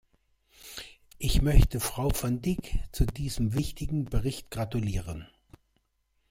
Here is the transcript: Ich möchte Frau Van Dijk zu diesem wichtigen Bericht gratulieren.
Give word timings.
Ich 1.19 1.43
möchte 1.43 1.79
Frau 1.79 2.11
Van 2.23 2.41
Dijk 2.41 2.79
zu 2.91 3.05
diesem 3.05 3.53
wichtigen 3.53 4.05
Bericht 4.05 4.49
gratulieren. 4.49 5.27